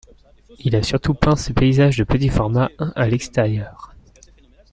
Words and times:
Il 0.57 0.75
a 0.75 0.81
surtout 0.81 1.13
peint 1.13 1.35
ses 1.35 1.53
paysages 1.53 1.95
de 1.95 2.03
petit 2.03 2.29
format 2.29 2.71
à 2.95 3.07
l'extérieur. 3.07 3.93